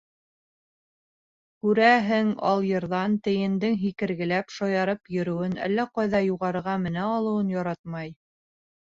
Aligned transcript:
КүрәҺең, 1.65 2.31
алйырҙан 2.51 3.17
тейендең 3.27 3.75
Һикергеләп, 3.81 4.53
шаярып 4.55 5.11
йөрөүен, 5.17 5.53
әллә 5.67 5.85
ҡайҙа 5.99 6.23
юғарыға 6.29 6.73
менә 6.87 7.05
алыуын 7.19 7.53
яратмай. 7.57 8.11